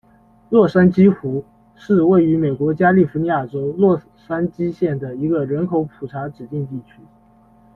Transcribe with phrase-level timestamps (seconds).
[0.49, 1.45] 洛杉矶湖
[1.75, 6.93] 是位于美国加利福尼亚州洛杉矶县的一个人口普查指定地区。